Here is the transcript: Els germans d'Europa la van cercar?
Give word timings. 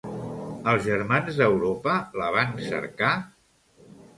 Els 0.71 0.81
germans 0.87 1.37
d'Europa 1.41 1.99
la 2.23 2.33
van 2.39 2.59
cercar? 2.71 3.13